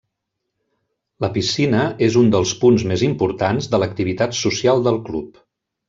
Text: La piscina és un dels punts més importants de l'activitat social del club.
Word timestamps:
La 1.25 1.29
piscina 1.35 1.83
és 2.07 2.17
un 2.23 2.33
dels 2.37 2.55
punts 2.65 2.87
més 2.93 3.05
importants 3.11 3.71
de 3.75 3.85
l'activitat 3.85 4.39
social 4.43 4.87
del 4.91 5.03
club. 5.13 5.43